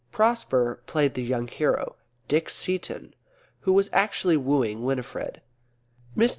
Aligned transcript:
Prosper 0.11 0.81
played 0.87 1.13
the 1.13 1.21
young 1.21 1.47
hero, 1.47 1.95
Dick 2.27 2.49
Seaton, 2.49 3.13
who 3.59 3.73
was 3.73 3.87
actually 3.93 4.35
wooing 4.35 4.83
Winifred. 4.83 5.41
Mr. 6.17 6.29